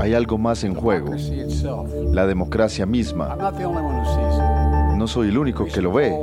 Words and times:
Hay 0.00 0.14
algo 0.14 0.38
más 0.38 0.64
en 0.64 0.74
juego, 0.74 1.14
la 2.12 2.26
democracia 2.26 2.86
misma. 2.86 3.36
No 4.96 5.08
soy 5.08 5.28
el 5.28 5.38
único 5.38 5.66
que 5.66 5.82
lo 5.82 5.92
ve. 5.92 6.16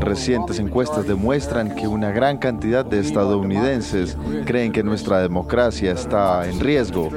Recientes 0.00 0.58
encuestas 0.58 1.06
demuestran 1.06 1.74
que 1.74 1.88
una 1.88 2.10
gran 2.10 2.38
cantidad 2.38 2.84
de 2.84 3.00
estadounidenses 3.00 4.16
creen 4.44 4.72
que 4.72 4.82
nuestra 4.82 5.20
democracia 5.20 5.92
está 5.92 6.48
en 6.48 6.60
riesgo. 6.60 7.10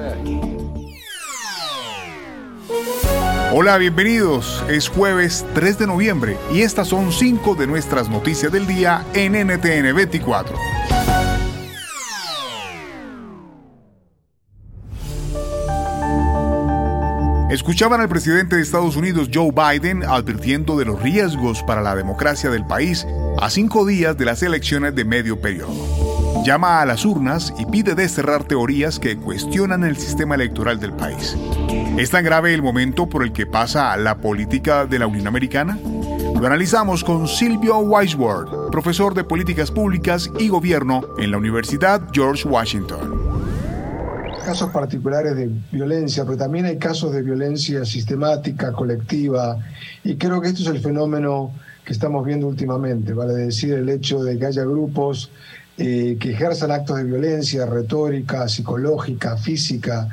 Hola, 3.54 3.78
bienvenidos. 3.78 4.64
Es 4.70 4.88
jueves 4.88 5.46
3 5.54 5.80
de 5.80 5.88
noviembre 5.88 6.38
y 6.54 6.62
estas 6.62 6.88
son 6.88 7.12
cinco 7.12 7.54
de 7.54 7.68
nuestras 7.68 8.10
noticias 8.10 8.50
del 8.50 8.66
día 8.66 9.06
en 9.14 9.34
NTN 9.34 9.94
24. 9.94 10.56
Escuchaban 17.52 18.00
al 18.00 18.08
presidente 18.08 18.56
de 18.56 18.62
Estados 18.62 18.96
Unidos 18.96 19.30
Joe 19.32 19.52
Biden 19.52 20.04
advirtiendo 20.04 20.78
de 20.78 20.86
los 20.86 21.02
riesgos 21.02 21.62
para 21.64 21.82
la 21.82 21.96
democracia 21.96 22.50
del 22.50 22.66
país 22.66 23.06
a 23.40 23.50
cinco 23.50 23.86
días 23.86 24.18
de 24.18 24.26
las 24.26 24.42
elecciones 24.42 24.96
de 24.96 25.04
medio 25.04 25.40
periodo 25.42 26.02
llama 26.44 26.82
a 26.82 26.86
las 26.86 27.06
urnas 27.06 27.54
y 27.60 27.66
pide 27.66 27.94
desterrar 27.94 28.44
teorías 28.46 29.00
que 29.00 29.18
cuestionan 29.18 29.84
el 29.84 29.98
sistema 29.98 30.36
electoral 30.36 30.80
del 30.80 30.94
país. 30.94 31.38
¿Es 31.98 32.10
tan 32.10 32.24
grave 32.24 32.54
el 32.54 32.64
momento 32.64 33.08
por 33.08 33.24
el 33.24 33.32
que 33.32 33.46
pasa 33.46 33.96
la 33.98 34.18
política 34.18 34.86
de 34.86 35.00
la 35.00 35.08
Unión 35.08 35.28
Americana? 35.28 35.78
Lo 36.40 36.48
analizamos 36.48 37.04
con 37.04 37.28
Silvio 37.28 37.78
Weisward, 37.80 38.72
profesor 38.72 39.14
de 39.14 39.24
Políticas 39.24 39.70
Públicas 39.70 40.32
y 40.40 40.48
Gobierno 40.48 41.04
en 41.20 41.32
la 41.32 41.38
Universidad 41.38 42.02
George 42.12 42.48
Washington. 42.48 43.11
Casos 44.46 44.72
particulares 44.72 45.36
de 45.36 45.50
violencia, 45.72 46.26
pero 46.26 46.36
también 46.36 46.66
hay 46.66 46.78
casos 46.78 47.14
de 47.14 47.22
violencia 47.22 47.86
sistemática, 47.86 48.72
colectiva, 48.72 49.58
y 50.04 50.16
creo 50.16 50.42
que 50.42 50.50
esto 50.50 50.64
es 50.64 50.68
el 50.68 50.80
fenómeno 50.80 51.54
que 51.86 51.94
estamos 51.94 52.26
viendo 52.26 52.48
últimamente, 52.48 53.14
vale 53.14 53.34
decir, 53.34 53.74
el 53.74 53.88
hecho 53.88 54.24
de 54.24 54.38
que 54.38 54.48
haya 54.48 54.64
grupos 54.64 55.32
eh, 55.78 56.18
que 56.20 56.32
ejerzan 56.32 56.72
actos 56.72 56.98
de 56.98 57.04
violencia 57.04 57.66
retórica, 57.66 58.48
psicológica, 58.48 59.38
física, 59.38 60.10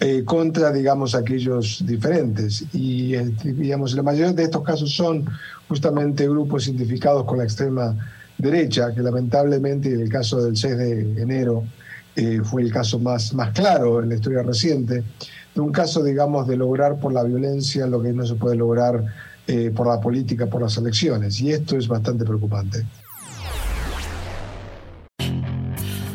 eh, 0.00 0.24
contra, 0.24 0.72
digamos, 0.72 1.14
aquellos 1.14 1.84
diferentes. 1.86 2.64
Y, 2.72 3.14
eh, 3.14 3.32
digamos, 3.42 3.94
la 3.94 4.02
mayoría 4.02 4.32
de 4.32 4.44
estos 4.44 4.62
casos 4.62 4.94
son 4.94 5.24
justamente 5.68 6.26
grupos 6.28 6.68
identificados 6.68 7.24
con 7.24 7.38
la 7.38 7.44
extrema 7.44 7.96
derecha, 8.38 8.94
que 8.94 9.02
lamentablemente 9.02 9.92
en 9.92 10.00
el 10.00 10.08
caso 10.08 10.42
del 10.42 10.56
6 10.56 10.76
de 10.76 11.22
enero 11.22 11.64
fue 12.44 12.62
el 12.62 12.72
caso 12.72 12.98
más, 12.98 13.32
más 13.34 13.52
claro 13.52 14.02
en 14.02 14.08
la 14.08 14.16
historia 14.16 14.42
reciente, 14.42 15.02
de 15.54 15.60
un 15.60 15.72
caso, 15.72 16.02
digamos, 16.02 16.46
de 16.46 16.56
lograr 16.56 16.98
por 16.98 17.12
la 17.12 17.22
violencia 17.22 17.86
lo 17.86 18.02
que 18.02 18.12
no 18.12 18.26
se 18.26 18.34
puede 18.34 18.56
lograr 18.56 19.04
por 19.74 19.86
la 19.86 20.00
política, 20.00 20.46
por 20.46 20.60
las 20.62 20.76
elecciones. 20.76 21.40
Y 21.40 21.52
esto 21.52 21.76
es 21.76 21.88
bastante 21.88 22.24
preocupante. 22.24 22.84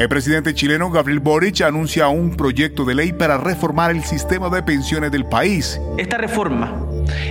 El 0.00 0.08
presidente 0.08 0.54
chileno 0.54 0.90
Gabriel 0.90 1.20
Boric 1.20 1.60
anuncia 1.60 2.08
un 2.08 2.34
proyecto 2.34 2.86
de 2.86 2.94
ley 2.94 3.12
para 3.12 3.36
reformar 3.36 3.90
el 3.90 4.02
sistema 4.02 4.48
de 4.48 4.62
pensiones 4.62 5.12
del 5.12 5.26
país. 5.26 5.78
Esta 5.98 6.16
reforma, 6.16 6.86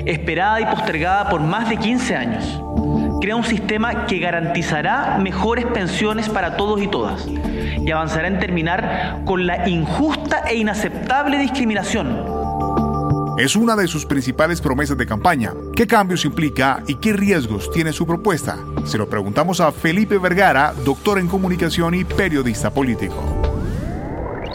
esperada 0.06 0.62
y 0.62 0.66
postergada 0.66 1.32
por 1.32 1.42
más 1.42 1.68
de 1.68 1.78
15 1.78 2.16
años, 2.16 2.62
crea 3.22 3.36
un 3.36 3.44
sistema 3.44 4.06
que 4.06 4.20
garantizará 4.20 5.18
mejores 5.18 5.66
pensiones 5.66 6.30
para 6.30 6.58
todos 6.58 6.80
y 6.80 6.88
todas 6.88 7.26
y 7.28 7.90
avanzará 7.90 8.28
en 8.28 8.38
terminar 8.38 9.22
con 9.26 9.48
la 9.48 9.68
injusta 9.68 10.44
e 10.48 10.58
inaceptable 10.58 11.40
discriminación 11.40 12.39
es 13.40 13.56
una 13.56 13.78
de 13.78 13.88
sus 13.88 14.06
principales 14.06 14.60
promesas 14.60 14.98
de 14.98 15.06
campaña. 15.06 15.54
¿Qué 15.74 15.88
cambios 15.88 16.26
implica 16.26 16.84
y 16.88 16.96
qué 16.96 17.14
riesgos 17.14 17.72
tiene 17.72 17.94
su 17.94 18.06
propuesta? 18.06 18.58
Se 18.84 18.98
lo 18.98 19.10
preguntamos 19.10 19.62
a 19.62 19.72
Felipe 19.72 20.18
Vergara, 20.18 20.74
doctor 20.84 21.20
en 21.20 21.30
comunicación 21.30 21.94
y 21.94 22.04
periodista 22.04 22.70
político. 22.70 23.16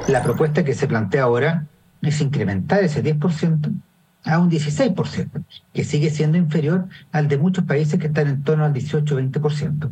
La 0.07 0.23
propuesta 0.23 0.65
que 0.65 0.75
se 0.75 0.87
plantea 0.87 1.23
ahora 1.23 1.65
es 2.03 2.21
incrementar 2.21 2.85
ese 2.85 3.03
10% 3.03 3.73
a 4.27 4.39
un 4.39 4.51
16%, 4.51 5.45
que 5.73 5.85
sigue 5.85 6.11
siendo 6.11 6.37
inferior 6.37 6.85
al 7.11 7.27
de 7.29 7.39
muchos 7.39 7.65
países 7.65 7.99
que 7.99 8.09
están 8.09 8.29
en 8.29 8.43
torno 8.43 8.67
al 8.67 8.75
18-20%. 8.75 9.91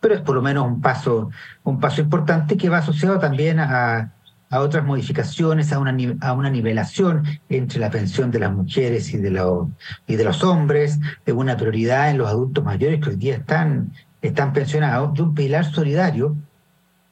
Pero 0.00 0.14
es 0.16 0.20
por 0.20 0.34
lo 0.34 0.42
menos 0.42 0.66
un 0.66 0.80
paso, 0.80 1.30
un 1.62 1.78
paso 1.78 2.00
importante 2.00 2.56
que 2.56 2.68
va 2.68 2.78
asociado 2.78 3.20
también 3.20 3.60
a 3.60 4.10
a 4.52 4.60
otras 4.60 4.84
modificaciones, 4.84 5.72
a 5.72 5.78
una, 5.78 5.96
a 6.20 6.34
una 6.34 6.50
nivelación 6.50 7.24
entre 7.48 7.80
la 7.80 7.90
pensión 7.90 8.30
de 8.30 8.38
las 8.38 8.52
mujeres 8.52 9.12
y 9.14 9.16
de, 9.16 9.30
los, 9.30 9.66
y 10.06 10.16
de 10.16 10.24
los 10.24 10.44
hombres, 10.44 11.00
de 11.24 11.32
una 11.32 11.56
prioridad 11.56 12.10
en 12.10 12.18
los 12.18 12.28
adultos 12.28 12.62
mayores 12.62 13.00
que 13.00 13.08
hoy 13.08 13.16
día 13.16 13.36
están, 13.36 13.94
están 14.20 14.52
pensionados, 14.52 15.14
de 15.14 15.22
un 15.22 15.34
pilar 15.34 15.64
solidario, 15.64 16.36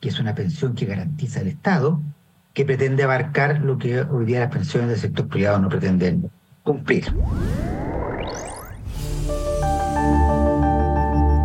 que 0.00 0.10
es 0.10 0.20
una 0.20 0.34
pensión 0.34 0.74
que 0.74 0.84
garantiza 0.84 1.40
el 1.40 1.48
Estado, 1.48 2.02
que 2.52 2.66
pretende 2.66 3.04
abarcar 3.04 3.62
lo 3.62 3.78
que 3.78 4.02
hoy 4.02 4.26
día 4.26 4.40
las 4.40 4.52
pensiones 4.52 4.90
del 4.90 4.98
sector 4.98 5.26
privado 5.26 5.60
no 5.60 5.70
pretenden 5.70 6.30
cumplir. 6.62 7.06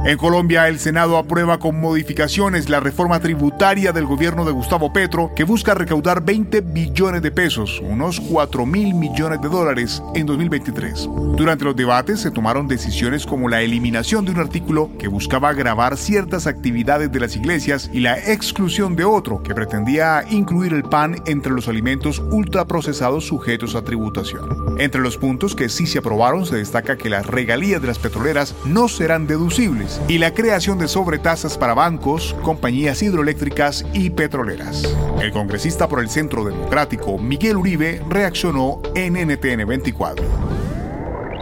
En 0.06 0.20
Colombia, 0.20 0.68
el 0.68 0.78
Senado 0.78 1.18
aprueba 1.18 1.58
con 1.58 1.82
modificaciones 1.82 2.70
la 2.70 2.80
reforma 2.80 3.20
tributaria 3.20 3.92
del 3.92 4.06
gobierno 4.06 4.46
de 4.46 4.52
Gustavo 4.52 4.94
Petro, 4.94 5.32
que 5.36 5.44
busca 5.44 5.74
recaudar 5.74 6.24
20 6.24 6.62
billones 6.62 7.24
de 7.24 7.32
pesos, 7.32 7.82
unos 7.82 8.20
4 8.20 8.68
mil 8.68 8.94
millones 8.94 9.42
de 9.42 9.50
dólares, 9.50 10.04
en 10.14 10.28
2023. 10.28 11.10
Durante 11.36 11.66
los 11.66 11.76
debates 11.76 12.20
se 12.20 12.30
tomaron 12.30 12.68
decisiones 12.68 13.26
como 13.26 13.50
la 13.50 13.64
eliminación 13.64 14.26
de 14.26 14.32
un 14.34 14.42
artículo 14.42 14.92
que 15.00 15.08
buscaba 15.08 15.54
grabar 15.54 15.98
ciertas 15.98 16.46
actividades 16.46 17.12
de 17.12 17.22
las 17.22 17.36
iglesias 17.36 17.90
y 17.92 18.02
la 18.02 18.20
exclusión 18.20 18.96
de 18.96 19.06
otro 19.06 19.42
que 19.42 19.56
pretendía 19.56 20.24
incluir 20.30 20.74
el 20.74 20.84
pan 20.84 21.16
entre 21.26 21.52
los 21.52 21.68
alimentos 21.68 22.20
ultraprocesados 22.20 23.26
sujetos 23.26 23.74
a 23.74 23.84
tributación. 23.84 24.76
Entre 24.78 25.02
los 25.02 25.18
puntos 25.18 25.56
que 25.56 25.68
sí 25.68 25.88
se 25.88 25.98
aprobaron 25.98 26.46
se 26.46 26.58
destaca 26.58 26.96
que 26.96 27.10
las 27.10 27.26
regalías 27.26 27.82
de 27.82 27.88
las 27.88 27.98
petroleras 27.98 28.54
no 28.66 28.88
serán 28.88 29.26
deducibles 29.26 29.94
y 30.07 30.17
la 30.17 30.33
creación 30.33 30.78
de 30.78 30.88
sobretasas 30.88 31.57
para 31.57 31.73
bancos, 31.73 32.35
compañías 32.44 33.01
hidroeléctricas 33.01 33.85
y 33.94 34.09
petroleras. 34.09 34.95
El 35.22 35.31
congresista 35.31 35.88
por 35.88 36.00
el 36.00 36.09
Centro 36.09 36.44
Democrático, 36.44 37.17
Miguel 37.17 37.57
Uribe, 37.57 38.01
reaccionó 38.09 38.81
en 38.95 39.13
NTN 39.13 39.67
24. 39.67 40.25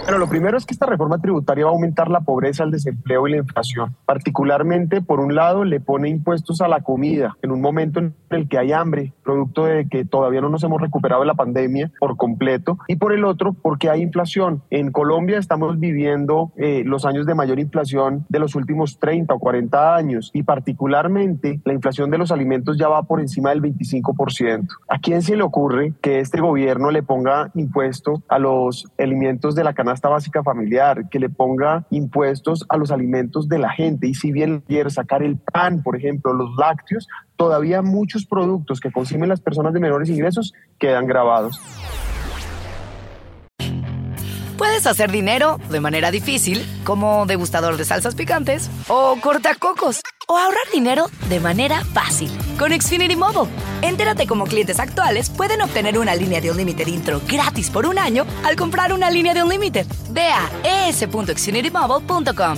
Bueno, 0.04 0.18
lo 0.18 0.28
primero 0.28 0.58
es 0.58 0.66
que 0.66 0.74
esta 0.74 0.86
reforma 0.86 1.18
tributaria 1.20 1.64
va 1.64 1.72
a 1.72 1.74
aumentar 1.74 2.10
la 2.10 2.20
pobreza, 2.20 2.66
el 2.66 2.72
desempleo 2.72 3.26
y 3.26 3.32
la 3.32 3.38
inflación. 3.38 3.96
Particularmente, 4.06 5.02
por 5.02 5.22
un 5.22 5.34
lado, 5.34 5.64
le 5.64 5.80
pone 5.80 6.10
impuestos 6.10 6.60
a 6.60 6.68
la 6.68 6.82
comida 6.82 7.38
en 7.42 7.52
un 7.52 7.62
momento 7.62 8.02
en 8.02 8.14
el 8.30 8.50
que 8.50 8.58
hay 8.58 8.74
hambre, 8.74 9.14
producto 9.24 9.66
de 9.66 9.88
que 9.88 10.06
todavía 10.06 10.42
no 10.42 10.50
nos 10.50 10.64
hemos 10.64 10.82
recuperado 10.82 11.22
de 11.22 11.28
la 11.28 11.34
pandemia 11.34 11.92
por 12.00 12.16
completo. 12.18 12.78
Y 12.88 12.98
por 12.98 13.14
el 13.14 13.26
otro, 13.26 13.54
porque 13.54 13.90
hay 13.90 14.02
inflación. 14.02 14.62
En 14.70 14.92
Colombia 14.92 15.40
estamos 15.40 15.80
viviendo 15.80 16.52
eh, 16.58 16.84
los 16.86 17.06
años 17.06 17.26
de 17.26 17.36
mayor 17.36 17.60
inflación 17.60 18.26
de 18.30 18.40
los 18.40 18.56
últimos 18.56 19.00
30 19.00 19.34
o 19.34 19.40
40 19.40 19.96
años. 19.96 20.30
Y 20.34 20.44
particularmente, 20.44 21.60
la 21.66 21.74
inflación 21.74 22.12
de 22.12 22.18
los 22.18 22.32
alimentos 22.32 22.78
ya 22.78 22.88
va 22.88 23.04
por 23.04 23.20
encima 23.20 23.50
del 23.50 23.62
25%. 23.62 24.68
¿A 24.88 25.00
quién 25.00 25.22
se 25.22 25.36
le 25.36 25.44
ocurre 25.44 25.94
que 26.02 26.20
este 26.20 26.40
gobierno 26.40 26.92
le 26.92 27.04
ponga 27.04 27.52
impuesto 27.56 28.22
a 28.28 28.40
los 28.40 28.86
alimentos 28.98 29.56
de 29.56 29.64
la 29.64 29.74
canasta? 29.74 30.04
básica 30.10 30.44
familiar, 30.44 31.10
que 31.10 31.20
le 31.20 31.30
ponga 31.30 31.86
impuestos 31.90 32.66
a 32.70 32.78
los 32.78 32.92
alimentos 32.92 33.48
de 33.48 33.60
la 33.60 33.70
gente. 33.70 34.08
Y 34.08 34.14
si 34.14 34.32
bien 34.32 34.62
quiere 34.62 34.90
sacar 34.90 35.24
el 35.24 35.38
pan, 35.38 35.84
por 35.84 35.96
ejemplo, 35.96 36.34
los 36.34 36.56
lácteos, 36.58 37.08
todavía 37.36 37.82
muchos 37.82 38.26
productos 38.26 38.80
que 38.80 38.92
consumen 38.92 39.30
las 39.30 39.42
personas 39.42 39.74
de 39.74 39.80
menores 39.80 40.10
ingresos 40.10 40.54
quedan 40.80 41.08
grabados. 41.08 41.60
Puedes 44.58 44.88
hacer 44.88 45.12
dinero 45.12 45.60
de 45.70 45.80
manera 45.80 46.12
difícil, 46.12 46.64
como 46.84 47.26
degustador 47.26 47.76
de 47.76 47.86
salsas 47.86 48.16
picantes 48.16 48.70
o 48.88 49.18
cortacocos 49.20 50.02
o 50.28 50.38
ahorrar 50.38 50.64
dinero 50.72 51.08
de 51.28 51.40
manera 51.40 51.84
fácil 51.84 52.30
con 52.58 52.72
Xfinity 52.72 53.16
Mobile. 53.16 53.52
Entérate 53.82 54.28
cómo 54.28 54.46
clientes 54.46 54.80
actuales 54.80 55.30
pueden 55.30 55.62
obtener 55.62 55.98
una 55.98 56.16
línea 56.16 56.40
de 56.40 56.52
un 56.52 56.58
límite 56.58 56.90
intro 56.90 57.20
gratis 57.28 57.70
por 57.70 57.86
un 57.86 57.98
año 57.98 58.26
al 58.46 58.56
comprar 58.56 58.94
una 58.94 59.10
línea 59.10 59.34
de 59.34 59.44
un 59.44 59.50
límite. 59.50 59.86
Ve 60.12 60.30
a 60.30 60.88
es.xfinitymobile.com. 60.88 62.58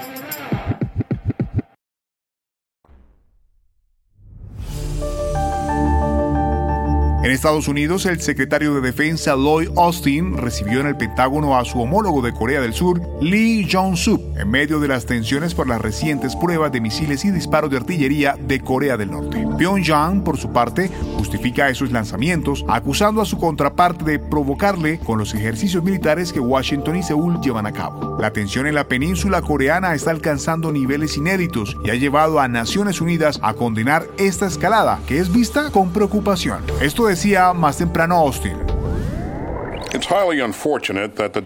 En 7.31 7.35
Estados 7.35 7.69
Unidos, 7.69 8.05
el 8.07 8.19
secretario 8.19 8.73
de 8.73 8.81
Defensa 8.81 9.37
Lloyd 9.37 9.69
Austin 9.77 10.35
recibió 10.35 10.81
en 10.81 10.87
el 10.87 10.97
Pentágono 10.97 11.57
a 11.57 11.63
su 11.63 11.79
homólogo 11.79 12.21
de 12.21 12.33
Corea 12.33 12.59
del 12.59 12.73
Sur, 12.73 13.01
Lee 13.21 13.65
Jong-suk, 13.71 14.37
en 14.37 14.51
medio 14.51 14.81
de 14.81 14.89
las 14.89 15.05
tensiones 15.05 15.53
por 15.53 15.65
las 15.65 15.79
recientes 15.79 16.35
pruebas 16.35 16.73
de 16.73 16.81
misiles 16.81 17.23
y 17.23 17.31
disparos 17.31 17.71
de 17.71 17.77
artillería 17.77 18.35
de 18.37 18.59
Corea 18.59 18.97
del 18.97 19.11
Norte. 19.11 19.47
Pyongyang, 19.57 20.25
por 20.25 20.37
su 20.37 20.51
parte, 20.51 20.91
justifica 21.15 21.69
esos 21.69 21.93
lanzamientos, 21.93 22.65
acusando 22.67 23.21
a 23.21 23.25
su 23.25 23.37
contraparte 23.37 24.03
de 24.03 24.19
provocarle 24.19 24.99
con 24.99 25.17
los 25.17 25.33
ejercicios 25.33 25.85
militares 25.85 26.33
que 26.33 26.41
Washington 26.41 26.97
y 26.97 27.03
Seúl 27.03 27.39
llevan 27.39 27.65
a 27.65 27.71
cabo. 27.71 28.17
La 28.19 28.33
tensión 28.33 28.67
en 28.67 28.75
la 28.75 28.89
península 28.89 29.41
coreana 29.41 29.95
está 29.95 30.11
alcanzando 30.11 30.73
niveles 30.73 31.15
inéditos 31.15 31.77
y 31.85 31.91
ha 31.91 31.95
llevado 31.95 32.41
a 32.41 32.49
Naciones 32.49 32.99
Unidas 32.99 33.39
a 33.41 33.53
condenar 33.53 34.05
esta 34.17 34.47
escalada, 34.47 34.99
que 35.07 35.19
es 35.19 35.31
vista 35.31 35.71
con 35.71 35.93
preocupación. 35.93 36.61
Esto 36.81 37.07
decía 37.21 37.53
más 37.53 37.77
temprano 37.77 38.15
Austin. 38.15 38.57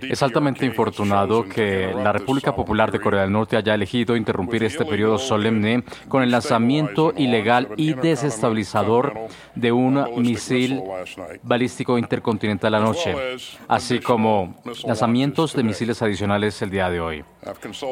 Es 0.10 0.24
altamente 0.24 0.66
infortunado 0.66 1.44
que 1.44 1.92
la 1.94 2.14
República 2.14 2.56
Popular 2.56 2.94
de 2.94 3.02
Corea 3.02 3.24
del 3.24 3.34
Norte 3.34 3.58
haya 3.58 3.74
elegido 3.74 4.16
interrumpir 4.16 4.64
este 4.64 4.86
periodo 4.86 5.18
solemne 5.18 5.84
con 6.08 6.24
el 6.24 6.32
lanzamiento 6.32 7.14
ilegal 7.18 7.68
y 7.76 7.94
desestabilizador 7.94 9.28
de 9.54 9.74
un 9.74 10.02
misil 10.16 10.82
balístico 11.44 11.98
intercontinental 11.98 12.76
anoche, 12.76 13.14
así 13.68 14.00
como 14.00 14.56
lanzamientos 14.86 15.54
de 15.58 15.64
misiles 15.64 16.02
adicionales 16.02 16.62
el 16.62 16.70
día 16.70 16.90
de 16.90 17.02
hoy. 17.02 17.26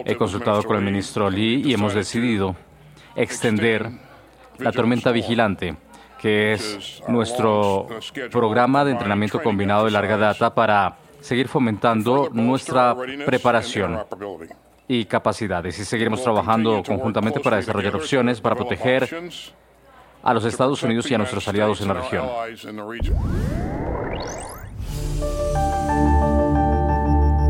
He 0.05 0.15
consultado 0.15 0.63
con 0.63 0.77
el 0.77 0.83
ministro 0.83 1.29
Lee 1.29 1.63
y 1.65 1.73
hemos 1.73 1.93
decidido 1.93 2.55
extender 3.17 3.89
la 4.57 4.71
tormenta 4.71 5.11
vigilante 5.11 5.75
que 6.23 6.53
es 6.53 7.03
nuestro 7.09 7.85
programa 8.31 8.85
de 8.85 8.91
entrenamiento 8.91 9.43
combinado 9.43 9.83
de 9.83 9.91
larga 9.91 10.15
data 10.15 10.55
para 10.55 10.95
seguir 11.19 11.49
fomentando 11.49 12.29
nuestra 12.31 12.95
preparación 13.25 13.99
y 14.87 15.03
capacidades. 15.03 15.77
Y 15.79 15.83
seguiremos 15.83 16.23
trabajando 16.23 16.81
conjuntamente 16.81 17.41
para 17.41 17.57
desarrollar 17.57 17.97
opciones 17.97 18.39
para 18.39 18.55
proteger 18.55 19.09
a 20.23 20.33
los 20.33 20.45
Estados 20.45 20.81
Unidos 20.83 21.11
y 21.11 21.13
a 21.13 21.17
nuestros 21.17 21.45
aliados 21.45 21.81
en 21.81 21.89
la 21.89 21.93
región. 21.95 22.25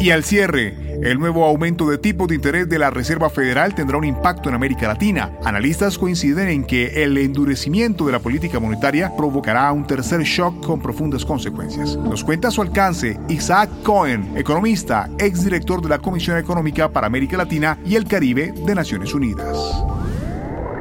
Y 0.04 0.12
al 0.12 0.26
cierre, 0.26 0.76
el 1.02 1.18
nuevo 1.18 1.46
aumento 1.46 1.90
de 1.90 1.98
tipo 1.98 2.28
de 2.28 2.36
interés 2.36 2.68
de 2.68 2.78
la 2.78 2.90
Reserva 2.90 3.30
Federal 3.30 3.74
tendrá 3.74 3.98
un 3.98 4.04
impacto 4.04 4.50
en 4.50 4.56
América 4.56 4.86
Latina. 4.86 5.32
Analistas 5.46 5.98
coinciden 5.98 6.50
en 6.50 6.66
que 6.66 7.06
el 7.06 7.18
endurecimiento 7.18 8.06
de 8.06 8.12
la 8.12 8.20
política 8.20 8.60
monetaria 8.60 9.16
provocará 9.16 9.72
un 9.72 9.88
tercer 9.88 10.24
shock 10.24 10.66
con 10.66 10.82
profundas 10.82 11.24
consecuencias. 11.24 11.96
Nos 11.96 12.22
cuenta 12.22 12.52
su 12.52 12.62
alcance 12.62 13.18
Isaac 13.30 13.70
Cohen, 13.82 14.36
economista, 14.36 15.10
exdirector 15.20 15.82
de 15.82 15.88
la 15.88 16.00
Comisión 16.00 16.38
Económica 16.38 16.90
para 16.90 17.08
América 17.08 17.38
Latina 17.38 17.78
y 17.86 17.96
el 17.96 18.04
Caribe 18.04 18.54
de 18.66 18.76
Naciones 18.76 19.14
Unidas. 19.14 19.58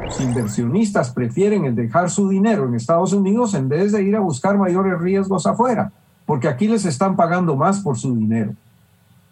Los 0.03 0.19
inversionistas 0.19 1.11
prefieren 1.11 1.63
el 1.63 1.75
dejar 1.75 2.09
su 2.09 2.27
dinero 2.27 2.67
en 2.67 2.75
Estados 2.75 3.13
Unidos 3.13 3.53
en 3.53 3.69
vez 3.69 3.93
de 3.93 4.03
ir 4.03 4.17
a 4.17 4.19
buscar 4.19 4.57
mayores 4.57 4.99
riesgos 4.99 5.47
afuera, 5.47 5.93
porque 6.25 6.49
aquí 6.49 6.67
les 6.67 6.83
están 6.83 7.15
pagando 7.15 7.55
más 7.55 7.79
por 7.79 7.97
su 7.97 8.13
dinero. 8.17 8.53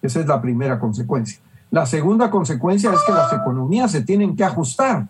Esa 0.02 0.20
es 0.20 0.28
la 0.28 0.42
primera 0.42 0.80
consecuencia. 0.80 1.40
La 1.70 1.86
segunda 1.86 2.30
consecuencia 2.30 2.92
es 2.92 3.00
que 3.06 3.14
las 3.14 3.32
economías 3.32 3.92
se 3.92 4.02
tienen 4.02 4.36
que 4.36 4.44
ajustar 4.44 5.08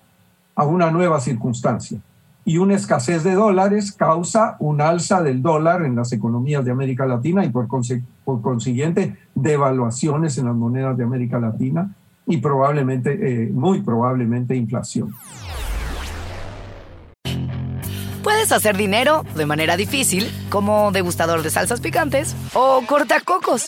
a 0.56 0.64
una 0.64 0.92
nueva 0.92 1.20
circunstancia. 1.20 2.00
Y 2.44 2.58
una 2.58 2.76
escasez 2.76 3.24
de 3.24 3.34
dólares 3.34 3.92
causa 3.92 4.58
un 4.60 4.82
alza 4.82 5.22
del 5.22 5.42
dólar 5.42 5.84
en 5.84 5.96
las 5.96 6.12
economías 6.12 6.66
de 6.66 6.72
América 6.72 7.06
Latina 7.06 7.46
y 7.46 7.50
por, 7.50 7.68
consiguiente 7.68 9.18
devaluaciones 9.36 10.38
en 10.38 10.46
las 10.46 10.56
monedas 10.56 10.98
de 10.98 11.04
América 11.04 11.40
Latina 11.40 11.96
y 12.26 12.38
probablemente, 12.38 13.46
eh, 13.46 13.50
muy 13.52 13.82
probablemente, 13.82 14.56
inflación. 14.56 15.14
Puedes 18.24 18.52
hacer 18.52 18.78
dinero 18.78 19.24
de 19.36 19.46
manera 19.48 19.78
difícil, 19.78 20.32
como 20.50 20.92
degustador 20.92 21.42
de 21.42 21.50
salsas 21.50 21.82
picantes, 21.82 22.36
o 22.54 22.84
cortacocos, 22.88 23.68